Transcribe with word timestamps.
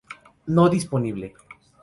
No 0.47 0.67
Disponible 0.67 1.29